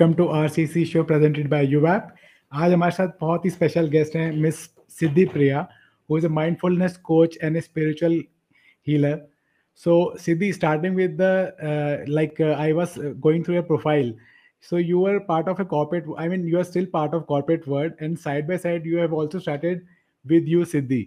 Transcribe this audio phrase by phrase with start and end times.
[0.00, 2.08] Welcome to R C C show presented by U app
[2.52, 4.58] आज हमारे साथ बहुत ही स्पेशल गेस्ट हैं miss
[4.98, 5.66] Siddhi Priya
[6.08, 8.12] who is a mindfulness coach and a spiritual
[8.86, 9.16] healer
[9.80, 14.14] so Siddhi starting with the like I was going through a profile
[14.70, 17.68] so you are part of a corporate I mean you are still part of corporate
[17.68, 19.82] world and side by side you have also started
[20.24, 21.06] with you Siddhi.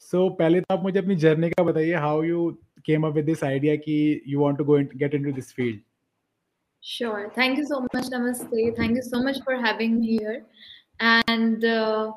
[0.00, 2.50] So पहले तो आप मुझे अपनी journey का बताइए how you
[2.86, 5.80] came up with this idea कि you want to go get in to this field
[6.81, 7.31] Sure.
[7.35, 8.75] Thank you so much, Namaste.
[8.75, 10.45] Thank you so much for having me here.
[10.99, 12.11] And uh,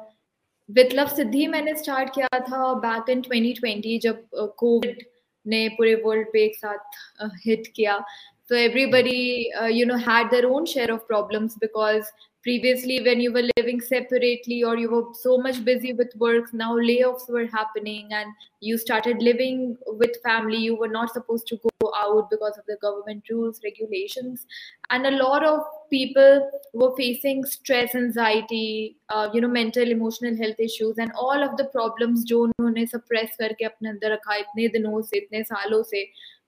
[0.68, 5.02] with Love Siddhi मैंने start किया था back in 2020 जब uh, COVID
[5.46, 8.04] ने पूरे world पे एक साथ uh, hit किया.
[8.50, 12.12] So everybody, uh, you know, had their own share of problems because
[12.42, 16.76] previously when you were living separately or you were so much busy with work now
[16.76, 21.92] layoffs were happening and you started living with family you were not supposed to go
[21.96, 24.46] out because of the government rules regulations
[24.90, 30.60] and a lot of people were facing stress anxiety uh, you know mental emotional health
[30.60, 35.02] issues and all of the problems जो उन्होंने suppress करके अपने अंदर रखा इतने दिनों
[35.10, 36.04] से इतने सालों से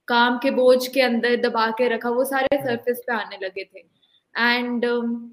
[0.08, 3.88] काम के बोझ के अंदर दबा के रखा वो सारे surface पे आने लगे थे
[4.36, 5.32] and um,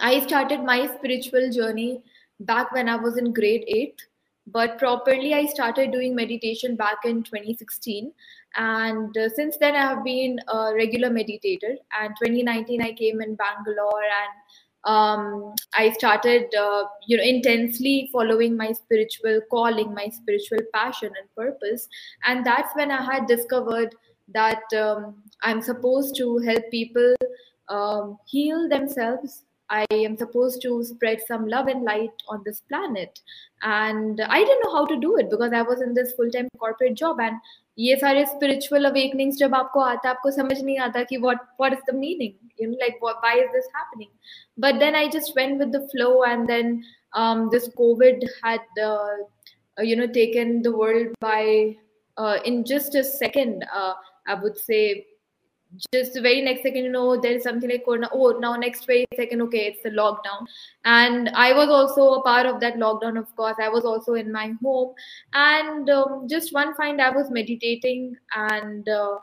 [0.00, 2.02] I started my spiritual journey
[2.40, 3.94] back when I was in grade 8
[4.46, 8.12] but properly I started doing meditation back in 2016
[8.56, 11.76] and uh, since then I have been a regular meditator.
[12.00, 14.32] And 2019 I came in Bangalore and
[14.84, 21.28] um, I started uh, you know intensely following my spiritual calling my spiritual passion and
[21.36, 21.88] purpose.
[22.24, 23.96] And that's when I had discovered
[24.32, 27.14] that um, I'm supposed to help people
[27.68, 33.21] um, heal themselves I am supposed to spread some love and light on this planet.
[33.61, 36.49] And I didn't know how to do it because I was in this full time
[36.59, 37.19] corporate job.
[37.19, 37.37] And
[37.79, 41.79] ये सारे spiritual awakenings जब आपको आता आपको समझ नहीं आता कि what what is
[41.87, 44.09] the meaning you know like what, why is this happening
[44.57, 49.15] but then I just went with the flow and then um, this COVID had uh,
[49.79, 51.77] you know taken the world by
[52.17, 53.63] uh, in just a second
[55.92, 58.08] just the very next second, you know, there is something like corona.
[58.12, 60.46] Oh, now next very second, okay, it's the lockdown.
[60.84, 63.56] And I was also a part of that lockdown, of course.
[63.60, 64.94] I was also in my home.
[65.32, 69.18] And um, just one find I was meditating and uh,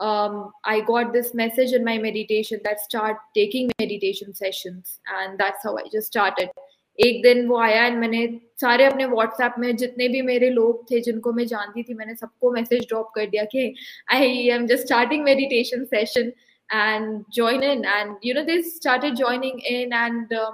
[0.00, 5.00] um, I got this message in my meditation that start taking meditation sessions.
[5.20, 6.50] And that's how I just started.
[7.05, 8.27] एक दिन वो आया and मैंने
[8.61, 12.51] सारे अपने WhatsApp में जितने भी मेरे लोग थे जिनको मैं जानती थी मैंने सबको
[12.51, 13.73] मैसेज ड्रॉप कर दिया कि
[14.13, 16.31] I am just starting meditation session
[16.73, 20.51] and join in and you know they started joining in and uh,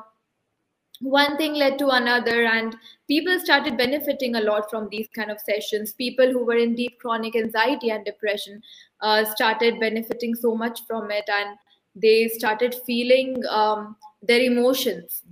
[1.02, 2.76] one thing led to another and
[3.08, 7.00] people started benefiting a lot from these kind of sessions people who were in deep
[7.00, 8.62] chronic anxiety and depression
[9.02, 11.58] uh, started benefiting so much from it and
[11.96, 15.24] they started feeling um, their emotions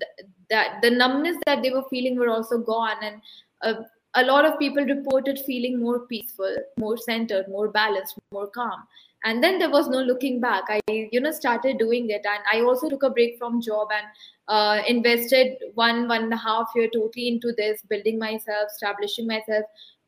[0.50, 3.20] that the numbness that they were feeling were also gone and
[3.62, 3.82] uh,
[4.14, 8.84] a lot of people reported feeling more peaceful more centered more balanced more calm.
[9.24, 10.64] And then there was no looking back.
[10.68, 14.06] I you know started doing it and i also took a break from job and
[14.48, 19.64] uh, invested one one and a half year totally into this building myself establishing myself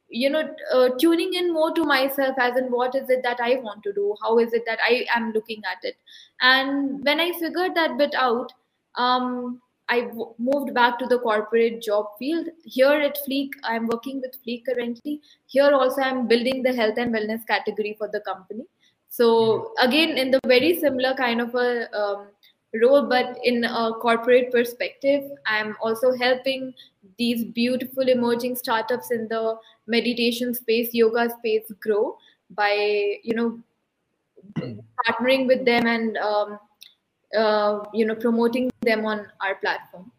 [0.09, 3.57] you know uh, tuning in more to myself as in what is it that i
[3.57, 4.15] want to do?
[4.23, 5.97] How is it that i am looking at it?
[6.41, 8.53] And when i figured that bit out
[8.97, 12.49] um, I w- moved back to the corporate job field.
[12.65, 15.21] Here at Fleek, I'm working with Fleek currently.
[15.47, 18.65] Here also, I'm building the health and wellness category for the company.
[19.09, 19.89] So mm-hmm.
[19.89, 22.29] again, in the very similar kind of a um,
[22.83, 26.75] role, but in a corporate perspective, I'm also helping
[27.19, 29.57] these beautiful emerging startups in the
[29.87, 32.17] meditation space, yoga space grow
[32.51, 32.73] by
[33.23, 33.59] you know
[34.55, 34.81] mm-hmm.
[35.07, 36.59] partnering with them and um,
[37.37, 40.11] uh, you know promoting them on our platform.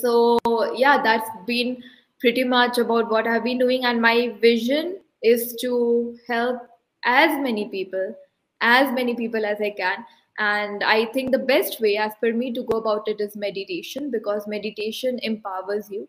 [0.00, 0.38] So
[0.74, 1.82] yeah that's been
[2.20, 3.84] pretty much about what i've been doing.
[3.84, 6.62] And my vision is to help
[7.04, 8.14] as many people
[8.60, 10.04] as many people as i can.
[10.38, 14.10] And i think the best way as per me to go about it is meditation
[14.10, 16.08] because meditation empowers you.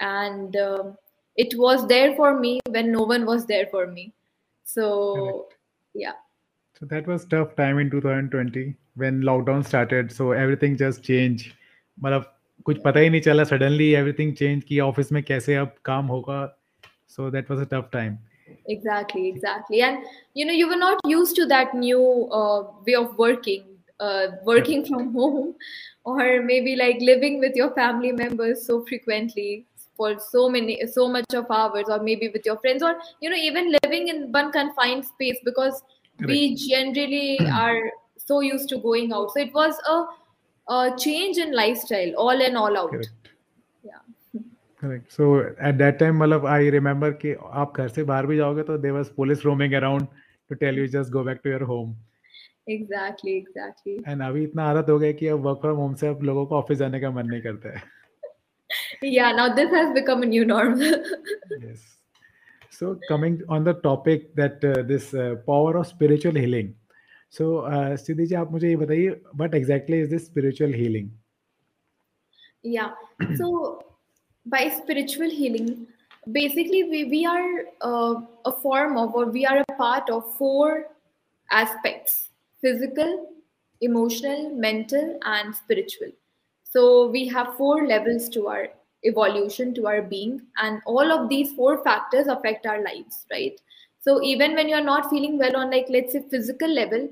[0.00, 0.96] And um,
[1.36, 4.14] it was there for me when no one was there for me.
[4.64, 5.48] So
[5.94, 6.12] yeah.
[6.78, 11.51] So that was tough time in 2020 when lockdown started so everything just changed
[12.03, 12.25] मतलब
[12.65, 16.41] कुछ पता ही नहीं चला suddenly everything changed कि office में कैसे अब काम होगा
[17.07, 18.17] so that was a tough time
[18.67, 19.97] exactly exactly and
[20.33, 23.63] you know you were not used to that new uh, way of working
[23.99, 25.55] uh, working from home
[26.03, 29.65] or maybe like living with your family members so frequently
[29.95, 33.35] for so many so much of hours or maybe with your friends or you know
[33.35, 35.83] even living in one confined space because
[36.19, 36.27] right.
[36.27, 37.91] we generally are
[38.28, 39.98] so used to going out so it was a,
[40.76, 43.30] a change in lifestyle all in all out Correct.
[43.92, 44.02] yeah
[44.80, 45.12] Correct.
[45.12, 45.28] So
[45.68, 48.94] at that time, मतलब I remember कि आप घर से बाहर भी जाओगे तो there
[48.96, 50.06] was police roaming around
[50.50, 51.96] to tell you just go back to your home.
[52.74, 56.22] exactly exactly And अभी इतना आदत हो गया कि अब वर्क फ्रॉम होम से अब
[56.30, 57.82] लोगों को ऑफ़िस जाने का मन नहीं करता है.
[59.16, 61.86] yeah now this has become a new norm yes.
[62.78, 66.74] So coming on the topic that uh, this uh, power of spiritual healing.
[67.32, 71.10] So, uh, सिद्धि जी आप मुझे ये बताइए what exactly is this spiritual healing
[72.62, 72.90] yeah.
[73.36, 73.84] So
[74.46, 75.86] by spiritual healing
[76.32, 80.86] basically we, we are uh, a form of or we are a part of four
[81.50, 82.30] aspects
[82.60, 83.30] physical
[83.80, 86.10] emotional mental and spiritual.
[86.64, 88.68] So we have four levels to our
[89.04, 93.60] evolution to our being and all of these four factors affect our lives right?
[94.08, 97.08] So even when you're not feeling well on like let's say physical level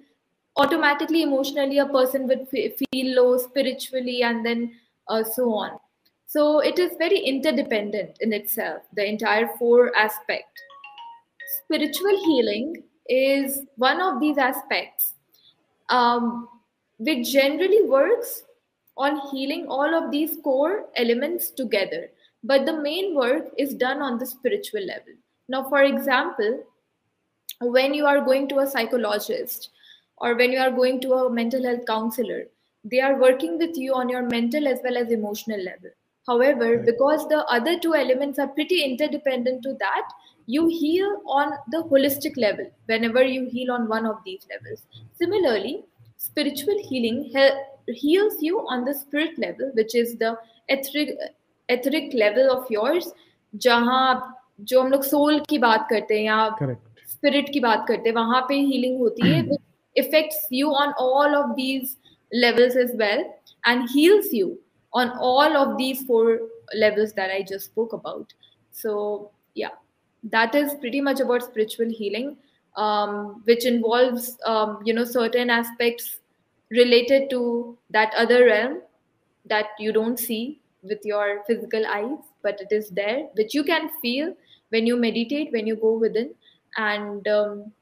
[0.56, 4.72] automatically emotionally a person would fe- feel low spiritually and then
[5.08, 5.78] uh, so on
[6.26, 10.62] so it is very interdependent in itself the entire four aspect
[11.58, 15.14] spiritual healing is one of these aspects
[15.88, 16.48] um,
[16.98, 18.42] which generally works
[18.96, 22.08] on healing all of these core elements together.
[22.42, 25.12] But the main work is done on the spiritual level.
[25.48, 26.64] Now, for example,
[27.61, 29.69] when you are going to a psychologist
[30.17, 32.47] or when you are going to a mental health counselor,
[32.83, 35.91] they are working with you on your mental as well as emotional level.
[36.27, 36.85] However, Right.
[36.85, 40.03] because the other two elements are pretty interdependent to that,
[40.47, 44.83] you heal on the holistic level whenever you heal on one of these levels.
[45.13, 45.83] Similarly,
[46.17, 50.35] spiritual healing hel- heals you on the spirit level, which is the
[50.69, 51.15] etheric,
[51.69, 53.13] etheric level of yours,
[53.55, 56.81] जहाँ आप- जो हम लोग soul की बात करते हैं या Correct.
[57.25, 61.35] स्पिरिट की बात करते हैं वहां पे हीलिंग होती है which affects you on all
[61.35, 61.95] of these
[62.43, 63.23] levels as well
[63.65, 64.57] and heals you
[64.93, 66.39] on all of these four
[66.73, 68.33] levels that I just spoke about.
[68.71, 69.75] So yeah,
[70.23, 72.37] that is pretty much about spiritual healing,
[72.77, 76.19] um, which involves um, you know certain aspects
[76.69, 78.81] related to that other realm
[79.45, 83.89] that you don't see with your physical eyes, but it is there, which you can
[84.01, 84.33] feel
[84.69, 86.33] when you meditate, when you go within,
[86.76, 87.72] And um,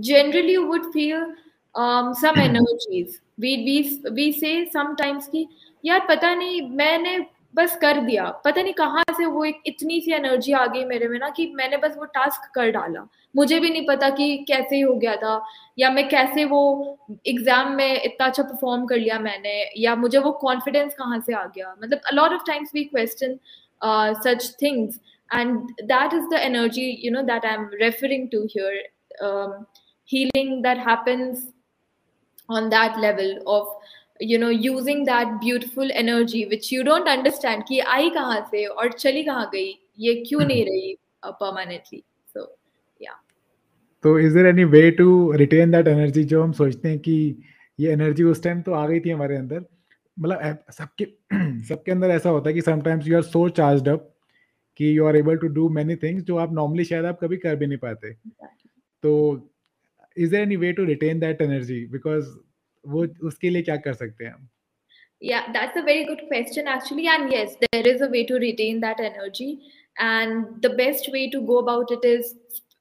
[0.00, 1.32] generally you would feel
[1.74, 3.20] um, some energies.
[3.38, 5.46] We we we say sometimes कि
[5.84, 7.18] यार पता नहीं मैंने
[7.56, 11.08] बस कर दिया। पता नहीं कहाँ से वो एक इतनी सी एनर्जी आ गई मेरे
[11.08, 14.80] में ना कि मैंने बस वो टास्क कर डाला। मुझे भी नहीं पता कि कैसे
[14.80, 15.42] हो गया था
[15.78, 16.60] या मैं कैसे वो
[17.26, 21.44] एग्ज़ाम में इतना अच्छा परफॉर्म कर लिया मैंने या मुझे वो कॉन्फिडेंस कहाँ से आ
[21.44, 21.74] गया?
[21.82, 23.38] मतलब a lot of times we question
[23.82, 24.98] uh, such things.
[25.29, 28.73] and that is the energy you know that i'm referring to here
[29.27, 29.53] um,
[30.09, 31.39] healing that happens
[32.49, 33.71] on that level of
[34.19, 38.91] you know using that beautiful energy which you don't understand कि आई कहाँ से और
[38.93, 42.01] चली कहाँ गई ये क्यों नहीं रही uh, permanently
[42.35, 42.45] so
[42.99, 43.17] yeah
[44.03, 45.09] तो is there any way to
[45.45, 47.13] retain that energy जो हम सोचते हैं कि
[47.79, 49.65] ये एनर्जी उस टाइम तो आ गई थी हमारे अंदर
[50.19, 51.05] मतलब ऐ- सबके
[51.67, 54.09] सबके अंदर ऐसा होता है कि sometimes you are so charged up
[54.78, 57.56] कि you are able to do many things जो आप नॉर्मली शायद आप कभी कर
[57.56, 58.12] भी नहीं पाते
[59.02, 59.14] तो
[60.18, 62.28] is there any way to retain that energy because
[62.84, 64.48] वो उसके लिए क्या कर सकते हैं हम
[65.22, 67.08] Yeah, that's a very good question, actually.
[67.08, 69.46] And yes, there is a way to retain that energy.
[69.96, 72.36] And the best way to go about it is,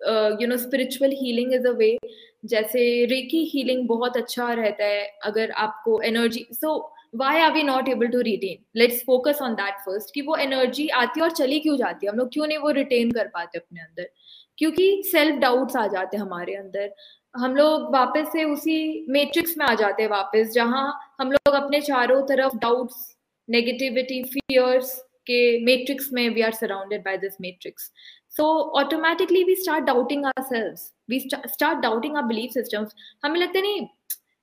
[0.07, 1.97] uh, you know, spiritual healing is a way.
[2.45, 6.77] जैसे reiki healing बहुत अच्छा रहता है अगर आपको energy so
[7.17, 10.87] why are we not able to retain let's focus on that first कि वो energy
[10.87, 12.11] आती है और चली क्यों जाती है?
[12.11, 14.09] हम लोग क्यों नहीं वो रिटेन कर पाते अपने अंदर?
[14.57, 16.93] क्योंकि सेल्फ डाउट्स आ जाते हैं हमारे अंदर।
[17.35, 21.81] हम लोग वापस से उसी मैट्रिक्स में आ जाते हैं वापस, जहाँ हम लोग अपने
[21.81, 23.17] चारों तरफ़ डाउट्स
[23.49, 27.91] नेगेटिविटी फियर्स के मैट्रिक्स में we are surrounded by this matrix
[28.29, 28.43] so
[28.79, 30.75] automatically we start doubting are
[31.11, 32.89] we st- start doubting our belief systems.
[33.25, 33.87] हमें लगता है नहीं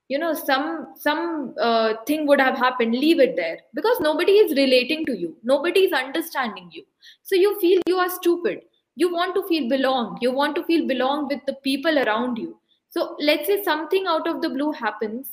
[0.10, 4.56] you know some some uh, thing would have happened leave it there because nobody is
[4.60, 6.84] relating to you nobody is understanding you
[7.22, 8.62] so you feel you are stupid
[8.96, 12.58] you want to feel belong you want to feel belong with the people around you
[12.90, 15.30] so let's say something out of the blue happens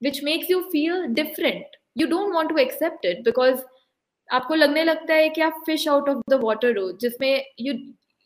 [0.00, 3.66] which makes you feel different you don't want to accept it because
[4.32, 7.74] आपको लगने लगता है कि आप fish out of the water हो जिसमें you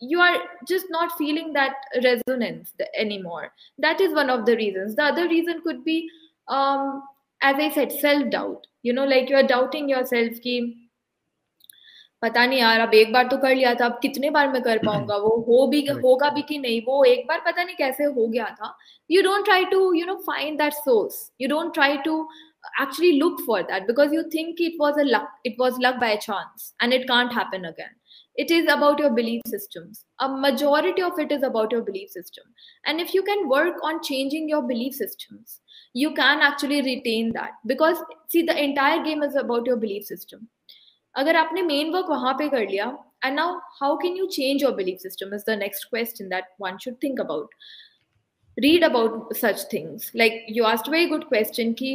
[0.01, 5.05] you are just not feeling that resonance anymore that is one of the reasons the
[5.05, 6.09] other reason could be
[6.49, 7.03] um
[7.41, 10.57] as i said self doubt you know like you are doubting yourself ki
[12.23, 14.79] पता नहीं यार अब एक बार तो कर लिया था अब कितने बार मैं कर
[14.85, 18.27] पाऊंगा वो हो भी होगा भी कि नहीं वो एक बार पता नहीं कैसे हो
[18.35, 18.77] गया था
[19.11, 22.27] you don't try to you know find that source you don't try to
[22.81, 26.11] actually look for that because you think it was a luck it was luck by
[26.27, 27.96] chance and it can't happen again
[28.37, 32.45] it is about your belief systems a majority of it is about your belief system
[32.87, 35.61] and if you can work on changing your belief systems
[35.95, 40.49] you can actually retain that because see the entire game is about your belief system
[41.17, 42.85] अगर आपने main work वहां पे कर लिया
[43.25, 46.79] and now how can you change your belief system is the next question that one
[46.85, 47.55] should think about
[48.57, 51.93] read about such things like you asked a very good question ki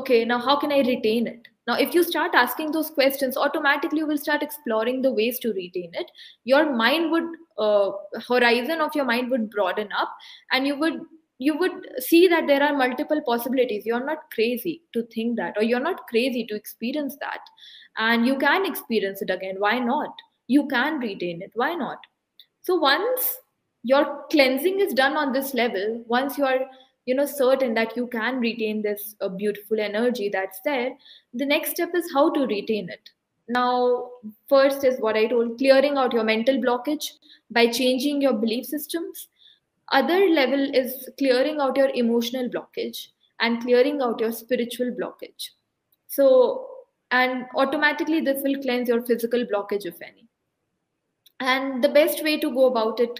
[0.00, 3.99] okay now how can i retain it Now if you start asking those questions automatically
[3.99, 6.11] you will start exploring the ways to retain it.
[6.43, 7.91] Your mind would uh,
[8.27, 10.09] horizon of your mind would broaden up
[10.51, 11.01] and you would
[11.37, 13.85] you would see that there are multiple possibilities.
[13.85, 17.39] You're not crazy to think that or you're not crazy to experience that.
[17.97, 19.55] And you can experience it again.
[19.57, 20.11] Why not?
[20.47, 21.51] You can retain it.
[21.53, 21.99] Why not?
[22.63, 23.37] So once
[23.83, 26.59] your cleansing is done on this level once you are
[27.09, 30.89] you know certain that you can retain this uh, beautiful energy that's there
[31.33, 33.09] the next step is how to retain it.
[33.47, 34.09] Now
[34.47, 37.11] first is what i told clearing out your mental blockage
[37.49, 39.27] by changing your belief systems.
[39.91, 43.07] Other level is clearing out your emotional blockage
[43.39, 45.49] and clearing out your spiritual blockage.
[46.07, 46.67] So
[47.11, 50.27] and automatically this will cleanse your physical blockage if any.
[51.39, 53.19] And the best way to go about it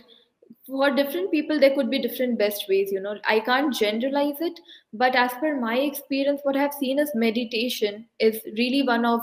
[0.69, 3.15] for different people there could be different best ways you know.
[3.25, 4.59] I can't generalize it
[4.93, 9.21] but as per my experience what i have seen is meditation is really one of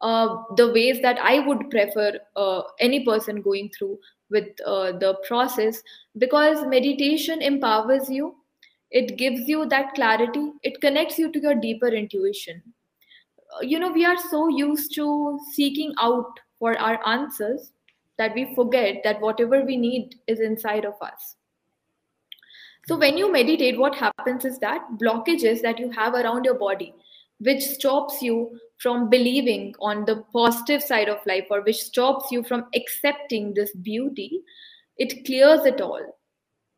[0.00, 3.98] uh, the ways that i would prefer uh, any person going through
[4.30, 5.82] with uh, the process
[6.18, 8.36] because meditation empowers you.
[8.90, 10.52] It gives you that clarity.
[10.62, 12.62] It connects you to your deeper intuition.
[13.62, 17.72] You know we are so used to seeking out for our answers
[18.18, 21.36] that we forget that whatever we need is inside of us.
[22.86, 26.94] So when you meditate what happens is that blockages that you have around your body
[27.40, 32.42] which stops you from believing on the positive side of life or which stops you
[32.42, 34.42] from accepting this beauty
[34.98, 36.02] it clears it all.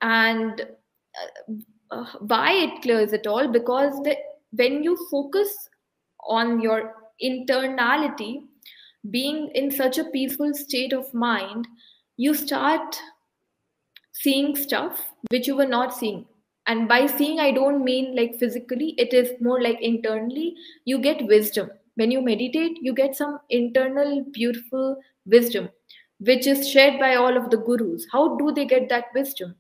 [0.03, 0.67] And
[1.91, 3.49] uh, why it clears it all?
[3.49, 4.17] Because the,
[4.53, 5.69] when you focus
[6.27, 8.45] on your internality
[9.09, 11.67] being in such a peaceful state of mind
[12.17, 12.99] you start
[14.13, 16.27] seeing stuff which you were not seeing.
[16.67, 20.55] And by seeing i don't mean like physically it is more like internally
[20.85, 21.71] you get wisdom.
[21.95, 25.71] When you meditate you get some internal beautiful wisdom
[26.19, 28.07] which is shared by all of the gurus.
[28.13, 29.55] How do they get that wisdom?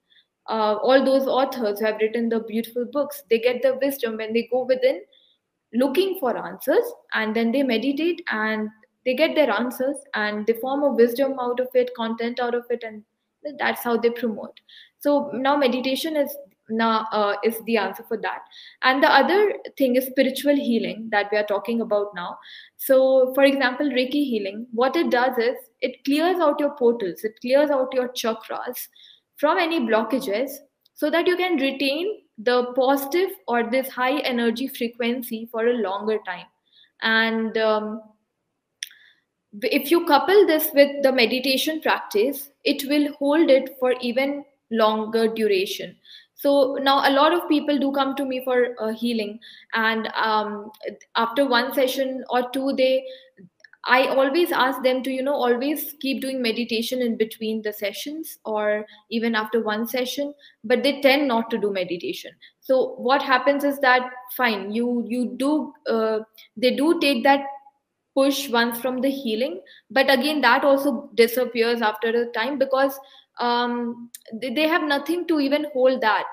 [0.47, 4.35] Uh, all those authors who have written the beautiful books they get the wisdom when
[4.35, 5.01] they go within
[5.73, 8.69] looking for answers and then they meditate and
[9.05, 12.65] they get their answers and they form a wisdom out of it content out of
[12.71, 13.03] it and
[13.59, 14.61] that's how they promote.
[14.99, 16.37] So now meditation is
[16.69, 18.43] now uh, is the answer for that.
[18.83, 22.39] And the other thing is spiritual healing that we are talking about now.
[22.77, 27.41] So for example reiki healing what it does is it clears out your portals it
[27.41, 28.89] clears out your chakras
[29.37, 30.51] from any blockages
[30.95, 36.19] so that you can retain the positive or this high energy frequency for a longer
[36.27, 36.47] time.
[37.03, 38.03] And um,
[39.63, 45.27] if you couple this with the meditation practice it will hold it for even longer
[45.27, 45.97] duration
[46.35, 49.39] so now a lot of people do come to me for uh, healing
[49.75, 50.71] and um,
[51.17, 53.05] after one session or two they
[53.87, 58.39] I always ask them to, you know, always keep doing meditation in between the sessions
[58.45, 62.33] or even after one session, but they tend not to do meditation.
[62.61, 64.03] So what happens is that
[64.37, 66.21] fine, you you do uh,
[66.57, 67.41] they do take that
[68.15, 72.99] push once from the healing, but again that also disappears after a time because
[73.39, 76.25] um, they, they have nothing to even hold that.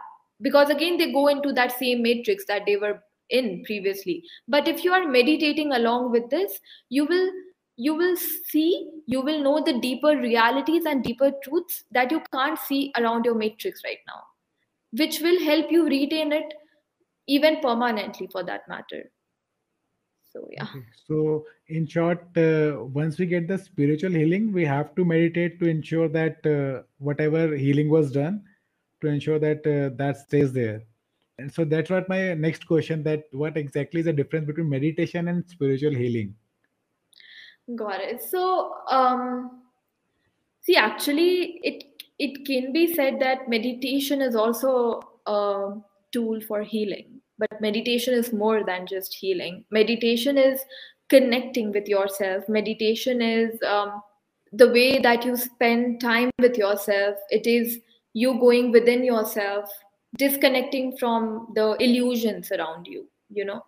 [0.41, 4.24] Because again they go into that same matrix that they were in previously.
[4.48, 7.31] But if you are meditating along with this you will
[7.77, 12.57] you will see you will know the deeper realities and deeper truths that you can't
[12.60, 14.22] see around your matrix right now
[14.91, 16.53] which will help you retain it
[17.27, 19.12] even permanently for that matter
[20.38, 20.84] so yeah okay.
[21.08, 25.67] so in short uh, once we get the spiritual healing we have to meditate to
[25.67, 28.44] ensure that uh, whatever healing was done
[29.01, 30.82] to ensure that uh, that stays there
[31.39, 35.27] and so that's what my next question that what exactly is the difference between meditation
[35.27, 36.34] and spiritual healing?
[37.75, 38.24] Got it.
[38.24, 39.62] So um
[40.62, 41.84] see actually it
[42.17, 45.75] it can be said that meditation is also a
[46.12, 49.63] tool for healing but meditation is more than just healing.
[49.72, 50.62] Meditation is
[51.10, 52.48] connecting with yourself.
[52.50, 54.01] Meditation is um,
[54.51, 57.17] the way that you spend time with yourself.
[57.29, 57.79] It is
[58.13, 59.70] you going within yourself
[60.17, 63.63] disconnecting from the illusions around you you know?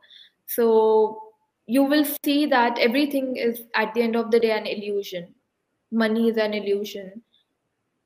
[0.48, 1.22] So
[1.68, 5.34] you will see that everything is at the end of the day an illusion.
[5.92, 7.22] Money is an illusion.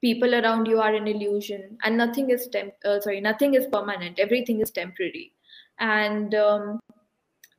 [0.02, 1.78] People around you are an illusion.
[1.84, 4.20] And nothing is temp- uh, sorry nothing is permanent.
[4.20, 5.33] Everything is temporary
[5.80, 6.80] and um,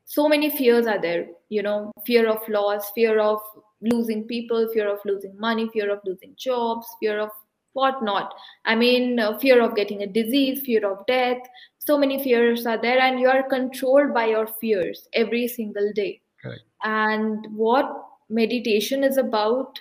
[0.05, 3.39] so many fears are there you know fear of loss fear of
[3.81, 7.29] losing people fear of losing money fear of losing jobs fear of
[7.75, 8.33] whatnot.
[8.65, 11.37] I mean uh, fear of getting a disease fear of death.
[11.77, 16.21] So many fears are there and you are controlled by your fears every single day.
[16.83, 17.91] And what
[18.29, 19.79] meditation is about?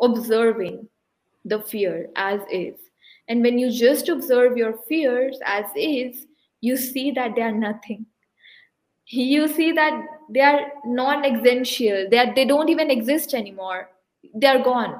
[0.00, 0.88] Observing
[1.44, 2.76] the fear as is.
[3.28, 6.26] And when you just observe your fears as is
[6.62, 8.06] you see that they are nothing.
[9.06, 9.92] You see that
[10.30, 12.06] they are non-existential.
[12.10, 13.90] They they don't even exist anymore.
[14.34, 14.98] They are gone.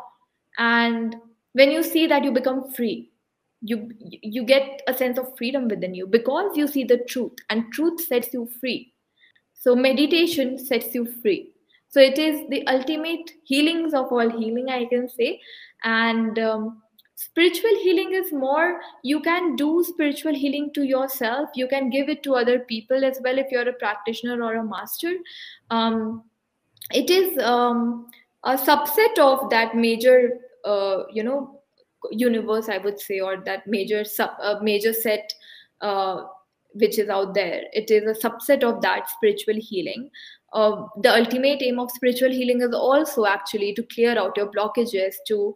[0.59, 1.17] And
[1.53, 3.09] when you see that you become free.
[3.65, 7.73] You you get a sense of freedom within you because you see the truth and
[7.73, 8.93] truth sets you free.
[9.55, 11.53] So meditation sets you free.
[11.89, 15.41] So it is the ultimate healings of all healing i can say.
[15.85, 16.83] And um,
[17.25, 21.51] spiritual healing is more you can do spiritual healing to yourself.
[21.55, 24.65] You can give it to other people as well if you're a practitioner or a
[24.65, 25.15] master.
[25.71, 26.25] Um,
[26.93, 28.09] it is um,
[28.45, 31.59] a subset of that major uh, you know
[32.11, 35.33] universe i would say or that major sub uh, major set
[35.81, 36.25] uh,
[36.75, 37.65] which is out there.
[37.73, 40.11] It is a subset of that spiritual healing.
[40.53, 45.15] Uh, the ultimate aim of spiritual healing is also actually to clear out your blockages
[45.29, 45.55] to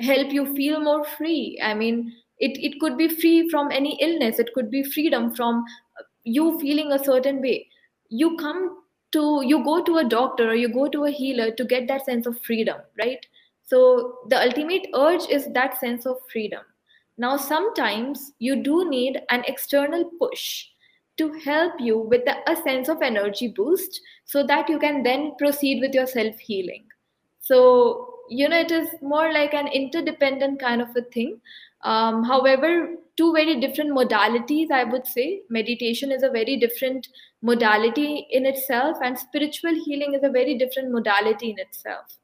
[0.00, 1.60] help you feel more free.
[1.62, 4.38] I mean it, it could be free from any illness.
[4.38, 5.64] It could be freedom from
[5.98, 7.68] uh, you feeling a certain way.
[8.08, 8.78] You come
[9.12, 12.04] to you go to a doctor or you go to a healer to get that
[12.04, 13.24] sense of freedom right?
[13.62, 16.62] So the ultimate urge is that sense of freedom.
[17.16, 20.66] Now sometimes you do need an external push
[21.16, 25.34] to help you with the, a sense of energy boost so that you can then
[25.38, 26.84] proceed with your self healing
[27.40, 31.40] so you know it is more like an interdependent kind of a thing.
[31.82, 35.42] Um, however two very different modalities i would say.
[35.50, 37.08] Meditation is a very different
[37.42, 42.18] modality in itself and spiritual healing is a very different modality in itself.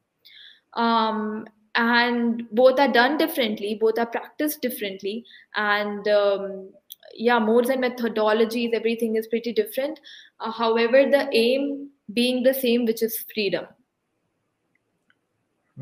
[0.73, 6.69] Um, and both are done differently both are practiced differently and um,
[7.15, 9.99] yeah modes and methodologies everything is pretty different.
[10.39, 13.65] Uh, however the aim being the same which is freedom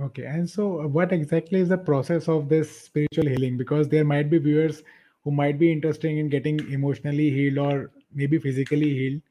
[0.02, 3.58] Okay, and so uh, what exactly is the process of this spiritual healing?
[3.58, 4.82] Because there might be viewers
[5.24, 9.22] who might be interested in getting emotionally healed or maybe physically healed.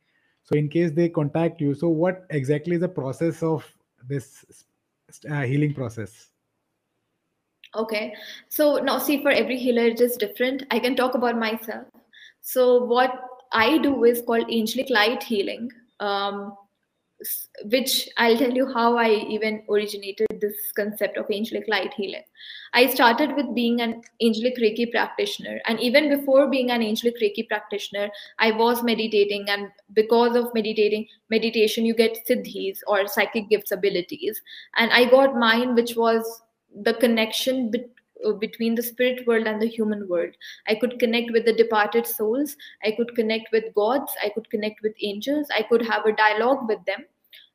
[0.44, 3.64] So, in case they contact you, so what exactly is the process of
[4.06, 4.44] this
[5.30, 6.28] uh, healing process?
[7.74, 8.14] Okay,
[8.48, 10.64] so now see, for every healer, it is different.
[10.70, 11.86] I can talk about myself.
[12.42, 13.14] So, what
[13.52, 15.70] I do is called angelic light healing.
[16.00, 16.56] Um,
[17.64, 22.22] which I'll tell you how I even originated this concept of angelic light healing.
[22.74, 25.60] I started with being an angelic Reiki practitioner.
[25.66, 29.48] And even before being an angelic Reiki practitioner, I was meditating.
[29.48, 34.40] And because of meditating, meditation, you get siddhis or psychic gifts abilities.
[34.76, 36.42] And I got mine, which was
[36.82, 37.86] the connection be-
[38.24, 40.34] uh, between the spirit world and the human world.
[40.66, 42.56] I could connect with the departed souls.
[42.84, 44.12] I could connect with gods.
[44.22, 45.46] I could connect with angels.
[45.54, 47.04] I could have a dialogue with them.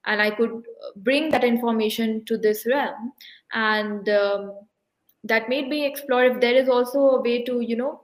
[0.06, 0.66] And I could
[0.98, 3.14] bring that information to this realm.
[3.54, 4.60] And um,
[5.24, 8.02] that made me explore if there is also a way to, you know,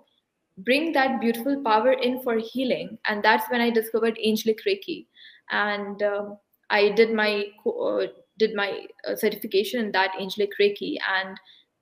[0.60, 2.98] bring that beautiful power in for healing.
[3.06, 5.08] And that's when I discovered Angelic Reiki.
[5.52, 6.38] And um,
[6.70, 8.08] I did my uh,
[8.38, 11.38] did my uh, certification in that Angelic Reiki and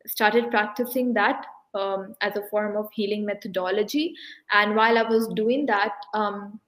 [0.07, 4.13] started practicing that um, as a form of healing methodology.
[4.51, 6.59] And while I was doing that, um,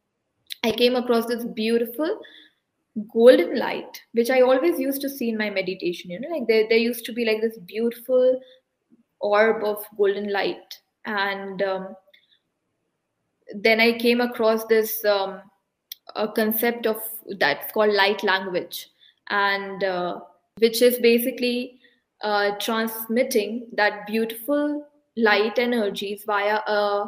[0.63, 2.19] I came across this beautiful
[3.13, 6.11] golden light, which I always used to see in my meditation.
[6.11, 8.39] You know, like there, there used to be like this beautiful
[9.19, 10.79] orb of golden light.
[11.05, 11.95] And um,
[13.53, 15.41] then I came across this um,
[16.15, 16.97] a concept of
[17.37, 18.89] that's called light language,
[19.29, 20.19] and uh,
[20.57, 21.79] which is basically
[22.21, 24.85] uh, transmitting that beautiful
[25.17, 27.05] light energies via a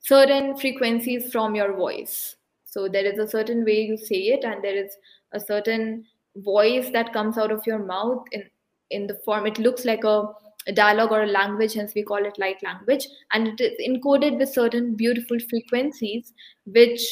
[0.00, 2.36] certain frequencies from your voice
[2.70, 4.96] so there is a certain way you say it and there is
[5.32, 6.04] a certain
[6.36, 8.44] voice that comes out of your mouth in
[8.90, 10.24] in the form it looks like a,
[10.66, 14.38] a dialogue or a language hence we call it light language and it is encoded
[14.38, 16.32] with certain beautiful frequencies
[16.64, 17.02] which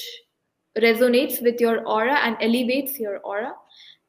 [0.79, 3.53] resonates with your aura and elevates your aura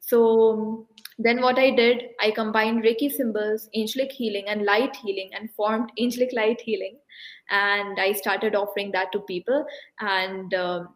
[0.00, 0.88] so
[1.22, 5.92] then what I did, I combined Reiki symbols, angelic healing, and light healing, and formed
[6.00, 6.96] angelic light healing.
[7.50, 9.66] And I started offering that to people.
[10.00, 10.88] And um,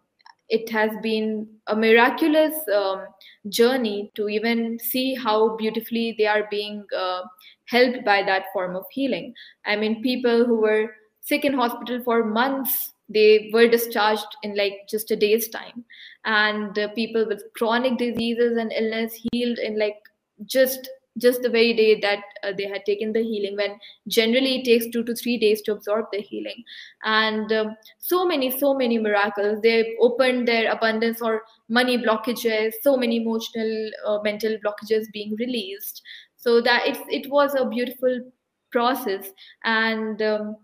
[0.48, 3.06] it has been a miraculous um,
[3.48, 7.22] journey to even see how beautifully they are being uh,
[7.66, 9.32] helped by that form of healing.
[9.64, 14.74] I mean, people who were sick in hospital for months they were discharged in like
[14.88, 15.84] just a day's time
[16.24, 20.00] and uh, people with chronic diseases and illness healed in like
[20.46, 24.64] just just the very day that uh, they had taken the healing when generally it
[24.64, 26.62] takes two to three days to absorb the healing.
[27.04, 29.60] And um, so many so many miracles.
[29.62, 36.02] They opened their abundance or money blockages so many emotional uh, mental blockages being released.
[36.36, 38.20] So that it, it was a beautiful
[38.70, 39.30] process.
[39.64, 40.56] And um,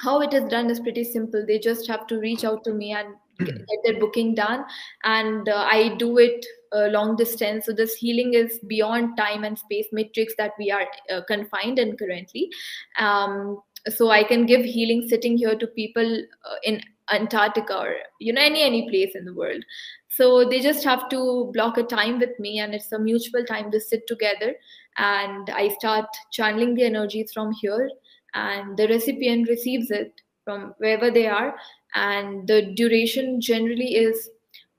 [0.00, 1.44] how it is done is pretty simple.
[1.46, 4.64] They just have to reach out to me and get their booking done
[5.02, 6.44] and uh, i do it
[6.74, 7.66] uh, long distance.
[7.66, 11.96] So this healing is beyond time and space matrix that we are uh, confined in
[11.96, 12.50] currently.
[12.98, 16.80] Um, so i can give healing sitting here to people uh, in
[17.12, 19.62] antarctica or you know any any place in the world.
[20.08, 23.70] So they just have to block a time with me and it's a mutual time
[23.72, 24.54] to sit together
[24.96, 27.90] and i start channeling the energies from here
[28.34, 31.56] and the recipient receives it from wherever they are
[31.94, 34.28] and the duration generally is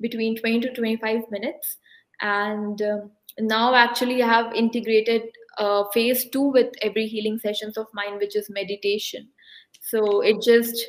[0.01, 1.77] between 20 to 25 minutes.
[2.21, 5.23] And um, now actually i have integrated
[5.57, 9.27] uh, phase 2 with every healing sessions of mine which is meditation.
[9.81, 10.85] So it just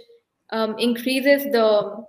[0.51, 2.05] um, increases the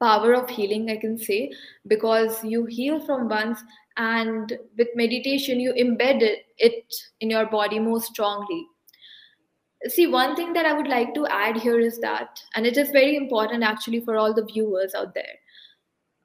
[0.00, 1.50] power of healing i can say
[1.86, 3.62] because you heal from once
[3.98, 6.84] and with meditation you embed it, it
[7.20, 8.66] in your body more strongly
[9.88, 12.90] see one thing that i would like to add here is that and it is
[12.90, 15.36] very important actually for all the viewers out there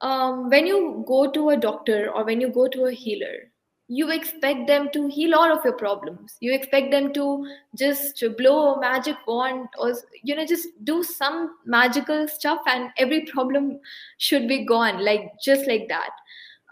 [0.02, 3.50] um, when you go to a doctor or when you go to a healer
[3.88, 6.36] you expect them to heal all of your problems.
[6.40, 11.56] You expect them to just blow a magic wand or you know just do some
[11.64, 13.78] magical stuff and every problem
[14.18, 16.10] should be gone like just like that.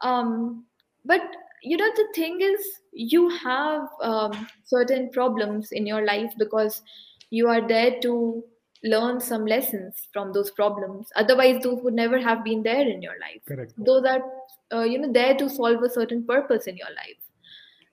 [0.03, 0.65] Um,
[1.05, 1.21] but
[1.65, 2.61] you know the thing is
[2.93, 6.83] you have um, certain problems in your life because
[7.31, 8.45] you are there to
[8.85, 11.09] learn some lessons from those problems.
[11.17, 13.41] Otherwise those would never have been there in your life.
[13.49, 13.73] Correct.
[13.79, 14.23] those are
[14.73, 17.23] uh, you know there to solve a certain purpose in your life.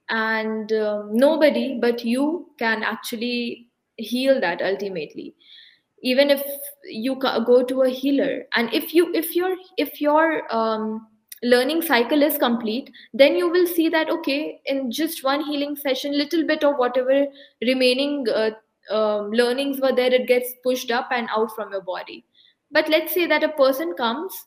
[0.09, 5.33] And um, nobody but you can actually heal that ultimately.
[6.03, 6.43] Even if
[6.83, 8.45] you go to a healer.
[8.55, 11.07] And if you if your if your um,
[11.43, 16.17] learning cycle is complete then you will see that okay in just one healing session
[16.17, 17.25] little bit of whatever
[17.61, 18.51] remaining uh,
[18.89, 22.25] um, learnings were there it gets pushed up and out from your body.
[22.71, 24.45] But let's say that a person comes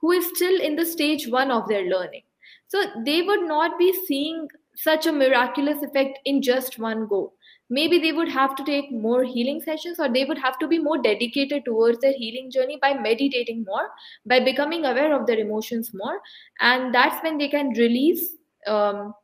[0.00, 2.22] who is still in the stage one of their learning.
[2.68, 7.32] So they would not be seeing such a miraculous effect in just one go
[7.70, 10.78] maybe they would have to take more healing sessions or they would have to be
[10.78, 13.88] more dedicated towards their healing journey by meditating more
[14.26, 16.20] by becoming aware of their emotions more.
[16.60, 19.14] And that's when they can release um,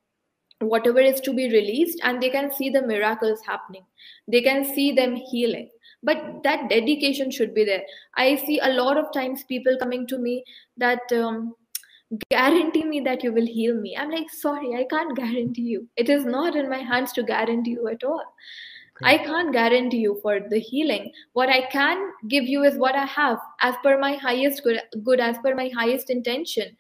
[0.61, 3.85] whatever is to be released and they can see the miracles happening.
[4.29, 5.71] They can see them healing.
[6.03, 7.83] But that dedication should be there.
[8.17, 10.45] I see a lot of times people coming to me
[10.77, 11.55] that um,
[12.31, 13.97] guarantee me that you will heal me.
[13.97, 15.89] I'm like sorry i can't guarantee you.
[15.97, 18.25] It is not in my hands to guarantee you at all.
[18.97, 19.15] Okay.
[19.15, 21.11] i can't guarantee you for the healing.
[21.33, 25.21] What i can give you is what i have as per my highest good, good
[25.21, 26.77] as per my highest intention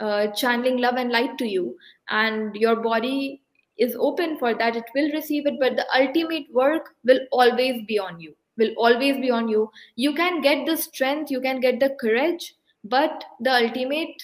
[0.00, 1.76] uh, channeling love and light to you.
[2.10, 3.42] And your body
[3.78, 4.76] is open for that.
[4.76, 9.16] It will receive it but the ultimate work will always be on you will always
[9.20, 9.68] be on you.
[9.96, 14.22] You can get the strength you can get the courage but the ultimate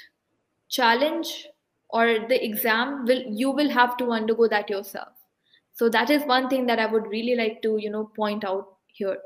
[0.69, 1.47] challenge
[1.89, 5.13] or the exam will you will have to undergo that yourself
[5.75, 8.78] so that is one thing that i would really like to you know point out
[8.99, 9.17] here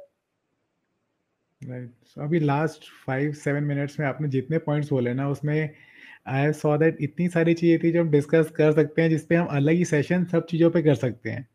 [1.61, 5.69] right so अभी last five seven minutes में आपने जितने points बोले ना उसमें
[6.27, 9.47] I saw that इतनी सारी चीज़ें थी जो हम डिस्कस कर सकते हैं जिसपे हम
[9.57, 11.47] अलग ही सेशन सब चीज़ों पे कर सकते हैं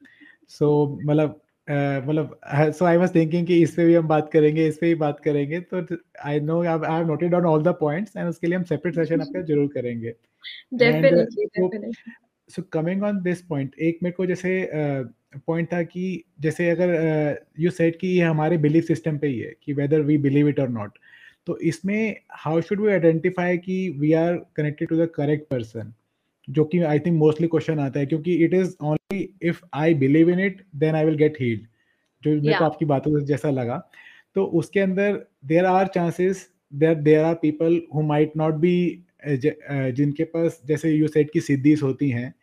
[0.49, 2.40] सो so, मतलब मतलब
[2.72, 5.20] सो आई वाज थिंकिंग कि इस पे भी हम बात करेंगे इस पे भी बात
[5.20, 8.64] करेंगे तो I know I have noted down all the points and उसके लिए हम
[8.64, 10.14] सेपरेट सेशन आपका ज़रूर करेंगे।
[10.74, 11.92] Definitely
[12.50, 16.90] so coming on this point एक मेरे को जैसे पॉइंट uh, था कि जैसे अगर
[17.60, 20.50] यू uh, सेड कि ये हमारे बिलीफ सिस्टम पे ही है कि वेदर वी बिलीव
[20.50, 20.98] इट और नॉट
[21.46, 25.94] तो इसमें हाउ शुड वी आइडेंटिफाई कि we are connected to the correct person
[26.50, 30.30] जो कि आई थिंक मोस्टली क्वेश्चन आता है क्योंकि it is only if I believe
[30.30, 31.68] in it then I will get healed
[32.24, 33.78] जो मेरे को आपकी बातों से जैसा लगा।
[34.36, 40.24] तो उसके अंदर there are chances there there are people who might not be जिनके
[40.26, 42.34] पास जैसे यू सेट की सिद्धीस होती हैं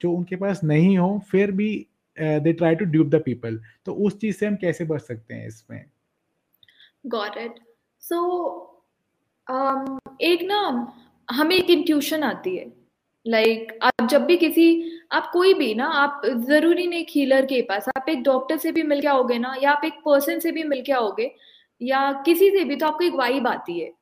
[0.00, 1.68] जो उनके पास नहीं हो फिर भी
[2.16, 5.46] they try to dupe the people तो उस चीज़ से हम कैसे बच सकते हैं
[5.46, 5.84] इसमें?
[7.06, 7.54] गॉट इट
[8.02, 8.18] सो
[10.22, 10.60] एक ना
[11.28, 12.64] हमें एक इंट्यूशन आती है।
[13.26, 17.60] लाइक like, आप जब भी किसी आप कोई भी ना आप ज़रूरी नहीं हीलर के
[17.62, 20.52] पास। आप एक डॉक्टर से भी मिल के आओगे ना या आप एक पर्सन से
[20.52, 21.30] भी मिल के आओगे
[21.80, 23.92] या किसी से भी तो आपको एक वाइब आती है।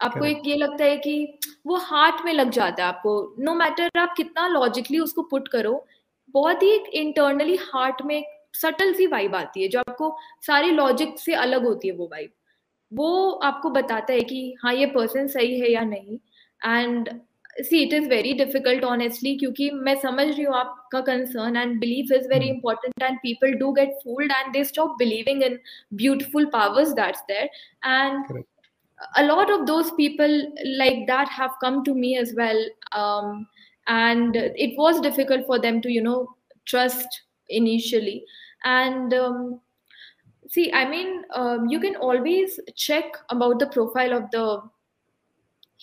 [0.00, 3.58] आपको एक ये लगता है कि वो हार्ट में लग जाता है आपको। नो no
[3.58, 5.84] मैटर आप कितना लॉजिकली उसको पुट करो
[6.34, 10.70] बहुत ही एक इंटरनली हार्ट में एक सटल सी वाइब आती है जो आपको सारे
[10.70, 12.30] लॉजिक से अलग होती है वो वाइब
[12.92, 16.18] वो आपको बताता है कि हाँ ये पर्सन सही है या नहीं।
[16.66, 17.08] And
[17.69, 22.11] C it is very difficult honestly क्योंकि मैं समझ रही हूँ आपका concern and belief
[22.17, 25.59] is very important and people do get fooled and they stop believing in
[26.03, 27.49] beautiful powers that's there
[27.85, 28.43] and
[29.15, 30.31] a lot of those people
[30.77, 33.47] like that have come to me as well um,
[33.87, 36.27] and it was difficult for them to you know
[36.65, 38.23] trust initially
[38.63, 39.59] and um,
[40.49, 44.45] see i mean um, you can always check about the profile of the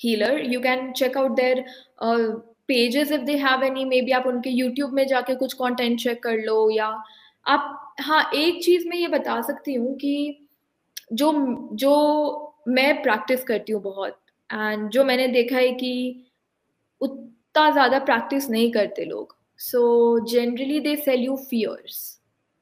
[0.01, 0.37] healer.
[0.39, 1.65] You can check out their
[1.99, 2.27] uh,
[2.67, 3.85] pages if they have any.
[3.85, 6.87] Maybe आप उनके YouTube में जाके कुछ content check कर लो या
[7.45, 10.13] आप हाँ एक चीज़ मैं ये बता सकती हूँ कि
[11.13, 11.31] जो
[11.73, 11.93] जो
[12.67, 16.25] मैं प्रैक्टिस करती हूँ बहुत एंड जो मैंने देखा है कि
[17.01, 19.35] उतना ज़्यादा प्रैक्टिस नहीं करते लोग.
[19.59, 19.79] So
[20.31, 22.18] generally they sell you fears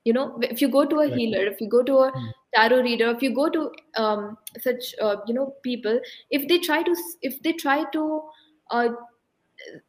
[0.06, 1.14] you know if you go to a right.
[1.14, 2.32] healer if you go to a mm.
[2.54, 5.98] tarot reader if you go to um, such uh, you know people
[6.30, 8.22] if they try to if they try to
[8.70, 8.88] uh,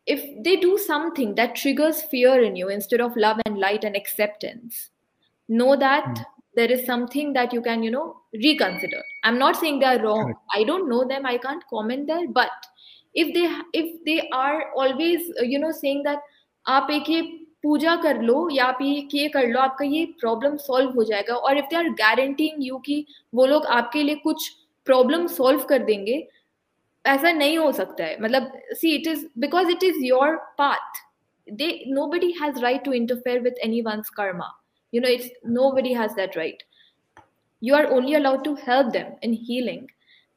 [0.06, 3.96] if they do something that triggers fear in you instead of love and light and
[3.96, 4.89] acceptance
[5.48, 6.26] know that mm.
[6.56, 10.26] there is something that you can you know reconsider i'm not saying they are wrong
[10.26, 10.39] Correct.
[10.54, 12.52] i don't know them i can't comment there but
[13.15, 13.48] if they
[13.80, 16.19] if they are always uh, you know saying that
[16.67, 17.22] आप एक ये
[17.64, 21.59] पूजा कर लो या आप ये कर लो, आपका ये प्रॉब्लम सॉल्व हो जाएगा। और
[21.59, 24.49] if they are guaranteeing you कि वो लोग आपके लिए कुछ
[24.87, 26.27] प्रॉब्लम सॉल्व कर देंगे,
[27.05, 31.03] ऐसा नहीं हो सकता है। मतलब see it is because it is your path
[31.47, 31.68] they
[32.07, 34.51] nobody has right to interfere with any one karma
[34.92, 35.31] you know it's
[35.73, 36.62] nobody has that right
[37.62, 39.87] you are only allowed to help them in healing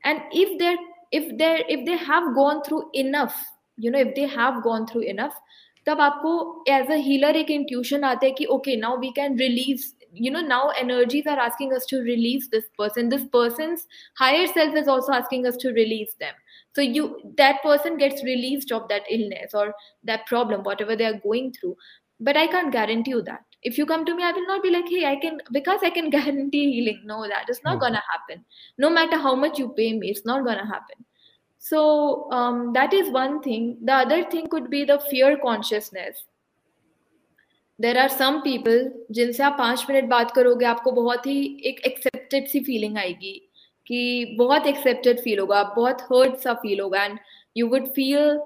[0.04, 0.78] and if there
[1.14, 3.36] if there if they have gone through enough
[3.78, 5.42] you know if they have gone through enough
[5.86, 6.34] तब आपको
[6.70, 9.86] as a healer एक intuition आता है कि okay now we can release
[10.22, 13.76] you know now energies are asking us to relieve this person this person
[14.22, 16.34] higher self is also asking us to relieve them
[16.76, 17.08] so you
[17.44, 19.74] that person gets release of that illness और
[20.06, 21.76] that problem whatever they are going through
[22.22, 24.72] but I can guarantee you that If you come to me, I will not be
[24.72, 27.02] like, hey, I can because I can guarantee healing.
[27.06, 27.82] No, that is not okay.
[27.82, 28.44] gonna happen.
[28.78, 31.06] No matter how much you pay me, it's not gonna happen.
[31.62, 33.78] So um, that is one thing.
[33.86, 36.28] The other thing could be the fear consciousness.
[37.82, 42.48] There are some people जिनसे आप पाँच minute बात करोगे आपको बहुत ही एक accepted
[42.48, 43.34] सी feeling आएगी
[43.88, 47.18] कि बहुत एक्सेप्टेड फील होगा बहुत हर्ट सा फील होगा एंड
[47.58, 48.38] यू वुड फील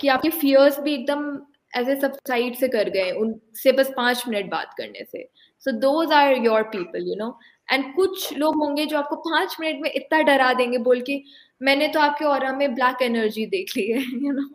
[0.00, 1.38] कि आपके फियर्स भी एकदम
[1.74, 5.28] ऐसे सब साइड से कर गए उनसे बस पाँच मिनट बात करने से।
[5.58, 7.38] So those are your people you know
[7.72, 11.22] and कुछ लोग होंगे जो आपको पाँच मिनट में इतना डरा देंगे बोल के
[11.60, 14.48] मैंने तो आपके और में ब्लैक एनर्जी देख ली है you know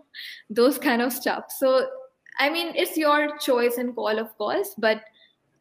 [0.54, 1.76] those kind of stuff so
[2.42, 5.02] I mean it's your choice and call of course but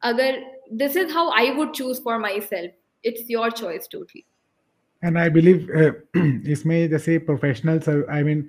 [0.02, 0.42] अगर
[0.74, 2.72] this is how I would choose for my self
[3.04, 4.24] it's your choice totally
[5.02, 5.66] and I believe
[6.50, 8.46] इसमें जैसे professional I mean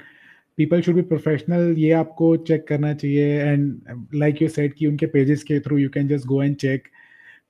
[0.57, 5.05] people should be professional ये आपको check करना चाहिए and like you said कि उनके
[5.15, 6.87] pages के through you can just go and check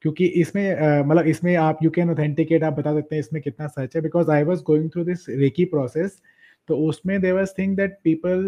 [0.06, 3.96] क्योंकि इसमें मतलब इसमें आप यू कैन ऑथेंटिकेट आप बता सकते हैं इसमें कितना सच
[3.96, 6.22] है because I was going through this reiki process
[6.70, 8.44] तो उसमें they was think that people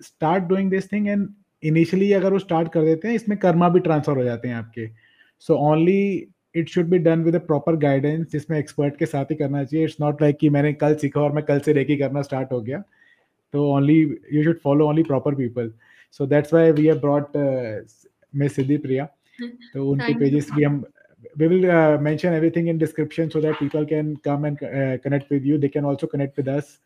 [0.00, 1.28] start doing this thing and
[1.62, 4.86] initially अगर वो स्टार्ट कर देते हैं इसमें कर्मा भी ट्रांसफ़र हो जाते हैं आपके।
[5.48, 9.36] So only it should be done with a proper guidance जिसमें एक्सपर्ट के साथ ही
[9.36, 12.22] करना चाहिए। इट्स नॉट लाइक कि मैंने कल सीखा और मैं कल से रेकी करना
[12.22, 12.82] स्टार्ट हो गया।
[13.54, 14.00] तो only
[14.32, 15.72] you should follow only proper people
[16.20, 17.36] so that's why we have brought
[18.34, 20.84] miss Siddhi Priya तो उनके पेजेस भी हम
[21.35, 25.29] we will uh, mention everything in description so that people can come and uh, connect
[25.29, 26.77] with you they can also connect with us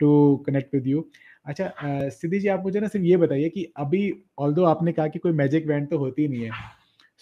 [0.00, 1.04] to connect with you
[1.46, 4.00] अच्छा सिद्धि जी आप मुझे ना सिर्फ ये बताइए कि अभी
[4.44, 6.50] ऑल आपने कहा कि कोई मैजिक इवेंट तो होती नहीं है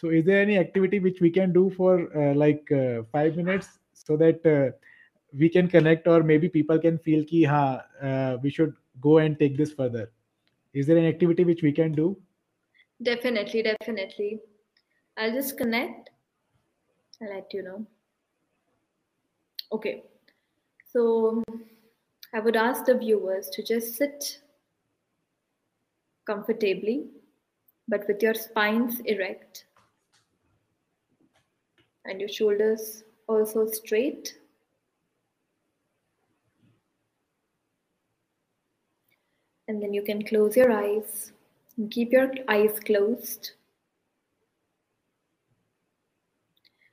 [0.03, 2.73] so is there any activity which we can do for like
[3.13, 3.69] five minutes
[4.07, 4.47] so that
[5.35, 8.73] we can connect और maybe people can feel कि हाँ we should
[9.07, 10.09] go and take this further
[10.75, 12.17] is there an activity which we can do
[13.01, 14.31] definitely definitely
[15.17, 16.11] i'll just connect
[17.22, 17.86] let you know.
[19.72, 20.04] Okay.
[20.92, 21.44] So
[22.34, 24.40] I would ask the viewers to just sit
[26.26, 27.08] comfortably,
[27.88, 29.66] but with your spines erect
[32.06, 34.38] and your shoulders also straight.
[39.68, 41.32] And then you can close your eyes
[41.78, 43.52] and keep your eyes closed.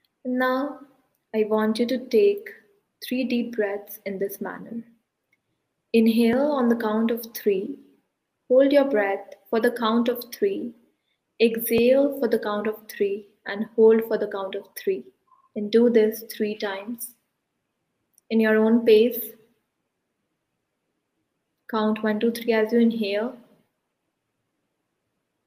[0.08, 0.80] And now
[1.34, 2.48] I want you to take
[3.06, 4.82] three deep breaths in this manner.
[5.92, 7.78] Inhale on the count of three.
[8.48, 10.74] Hold your breath for the count of three.
[11.40, 15.04] Exhale for the count of three and hold for the count of three.
[15.54, 17.14] And do this three times
[18.30, 19.30] in your own pace.
[21.70, 23.36] Count one, two, three as you inhale.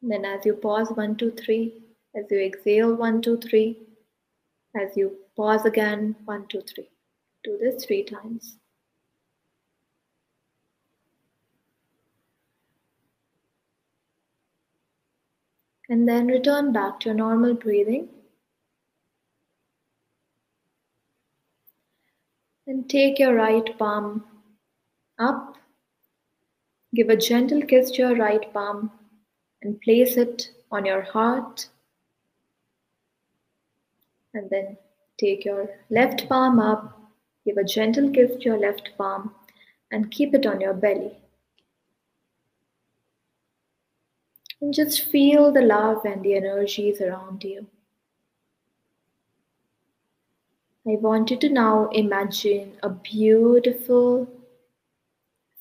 [0.02, 1.82] Then, as you pause, one, two, three.
[2.16, 3.78] As you exhale, one, two, three.
[4.76, 6.90] As you pause again, one, two, three.
[7.44, 8.58] Do this three times.
[15.90, 18.10] And then return back to your normal breathing.
[22.68, 24.24] And take your right palm
[25.18, 25.56] up.
[26.94, 28.92] Give a gentle kiss to your right palm
[29.64, 31.68] and place it on your heart.
[34.34, 34.78] And then
[35.20, 37.00] take your left palm up.
[37.46, 39.34] Give a gentle kiss to your left palm
[39.92, 41.18] and keep it on your belly.
[44.62, 47.68] And just feel the love and the energies around you.
[50.88, 54.28] I want you to now imagine a beautiful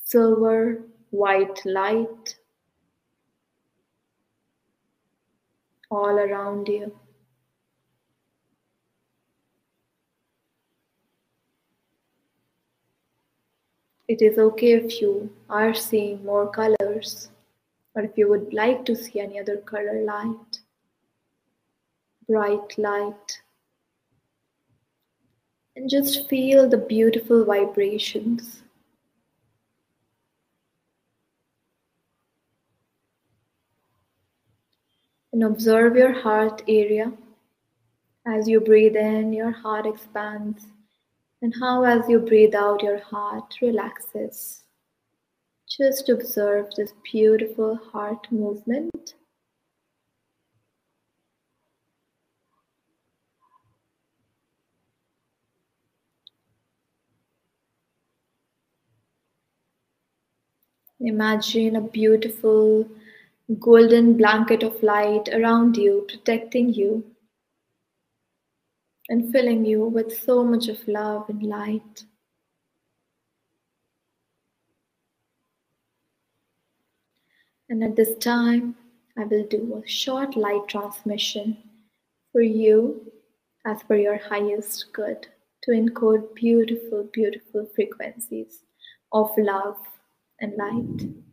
[0.03, 2.37] silver white light
[5.91, 6.93] all around you.
[14.09, 17.29] It is okay if you are seeing more colors
[17.95, 20.61] or if you would like to see any other color light,
[22.27, 23.43] bright light.
[25.77, 28.63] And just feel the beautiful vibrations.
[35.35, 37.13] And observe your heart area.
[38.27, 40.67] As you breathe in, your heart expands,
[41.43, 44.65] and how, as you breathe out, your heart relaxes.
[45.69, 49.15] Just observe this beautiful heart movement.
[61.01, 62.89] Imagine a beautiful
[63.61, 67.05] golden blanket of light around you, protecting you
[69.09, 72.05] and filling you with so much of love and light.
[77.71, 78.77] And at this time,
[79.17, 81.57] I will do a short light transmission
[82.33, 83.13] for you
[83.67, 85.27] as per your highest good
[85.63, 88.63] to encode beautiful, beautiful frequencies
[89.13, 89.77] of love
[90.41, 91.28] and light.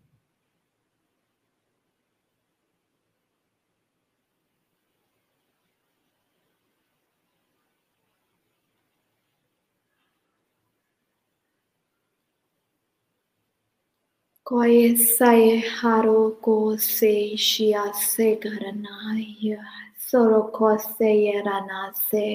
[14.46, 19.64] कोई सय हारो को से शिया से करना या
[20.12, 22.30] सोरो को से ये रना से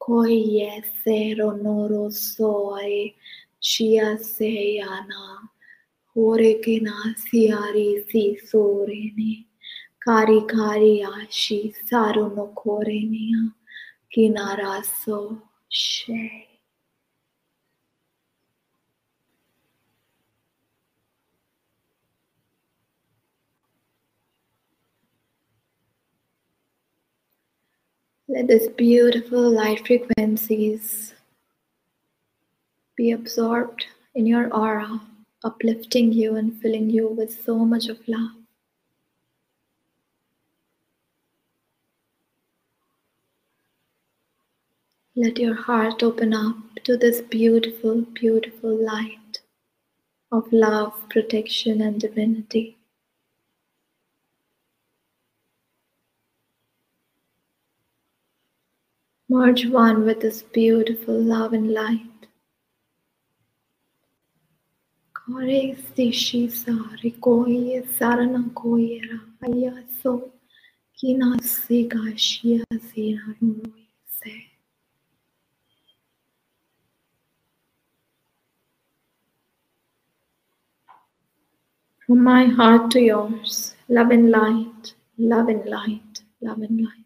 [0.00, 3.10] कोई ये से रो नोरो सोए
[3.62, 5.48] शिया से याना
[6.16, 9.34] होरे के ना सियारी सी सोरे ने
[10.06, 13.46] कारी कारी आशी सारो नो कोरे निया
[14.14, 15.20] किनारा सो
[15.84, 16.45] शेई
[28.28, 31.14] Let this beautiful light frequencies
[32.96, 33.86] be absorbed
[34.16, 35.00] in your aura,
[35.44, 38.32] uplifting you and filling you with so much of love.
[45.14, 49.40] Let your heart open up to this beautiful, beautiful light
[50.32, 52.76] of love, protection, and divinity.
[59.36, 62.20] Merge one with this beautiful love and light.
[65.12, 70.32] Kore stishi sari koye sarana koye rahaya so
[70.96, 73.86] kina se gashiya zira rumoi
[74.18, 74.34] se.
[82.06, 87.05] From my heart to yours, love and light, love and light, love and light.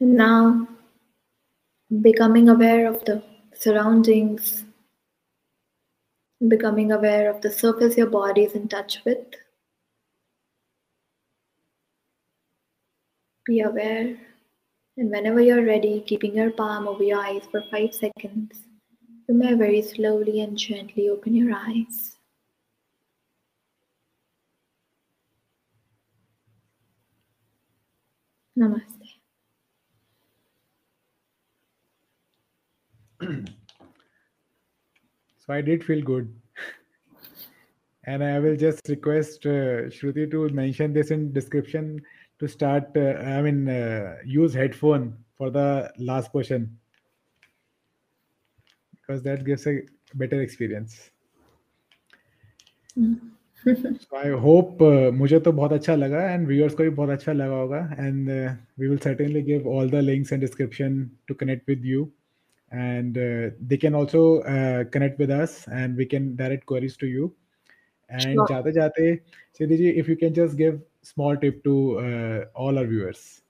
[0.00, 0.66] Now,
[2.00, 3.22] becoming aware of the
[3.54, 4.64] surroundings,
[6.48, 9.18] becoming aware of the surface your body is in touch with.
[13.44, 14.16] Be aware,
[14.96, 18.62] and whenever you're ready, keeping your palm over your eyes for five seconds,
[19.28, 22.16] you may very slowly and gently open your eyes.
[28.56, 28.99] Namaste.
[33.21, 33.37] so
[35.49, 36.33] I did feel good.
[38.07, 42.01] and I will just request uh, Shruti to mention this in description
[42.39, 46.77] to start, uh, I mean, uh, use headphone for the last portion
[48.91, 49.81] because that gives a
[50.13, 51.11] better experience.
[53.65, 57.33] so I hope uh, मुझे तो बहुत अच्छा लगा and viewers को भी बहुत अच्छा
[57.33, 61.67] लगा होगा and uh, we will certainly give all the links and description to connect
[61.67, 62.11] with you
[62.70, 67.06] and uh, they can also uh, connect with us and we can direct queries to
[67.06, 67.34] you.
[68.08, 68.46] And Sure.
[68.46, 69.20] jate jate
[69.58, 73.42] Siddhi ji, if you can just give small tip to uh, all our viewers.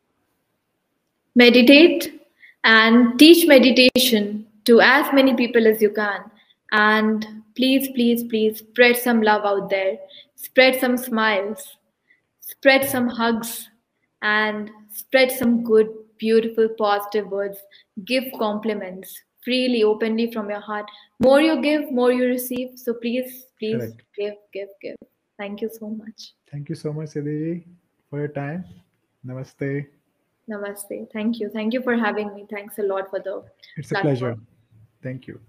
[1.35, 2.23] Meditate
[2.65, 6.31] and teach meditation to as many people as you can.
[6.73, 9.99] And please please please spread some love out there.
[10.37, 11.77] Spread some smiles.
[12.41, 13.69] Spread some hugs
[14.23, 15.89] and spread some good
[16.21, 17.59] beautiful positive words.
[18.05, 19.15] Give compliments
[19.45, 20.87] freely openly from your heart.
[21.19, 22.79] More you give more you receive.
[22.79, 24.03] So please please Correct.
[24.17, 24.97] give give give.
[25.39, 26.35] Thank you so much.
[26.53, 27.65] Thank you so much Siddhi
[28.09, 28.65] for your time.
[29.27, 29.87] Namaste.
[30.49, 31.07] Namaste.
[31.13, 31.51] Thank you.
[31.51, 32.47] Thank you for having me.
[32.51, 33.43] Thanks a lot for the
[33.77, 34.37] it's a pleasure.
[35.03, 35.41] Thank you